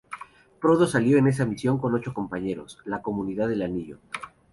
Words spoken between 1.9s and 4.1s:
ocho compañeros —la Comunidad del Anillo.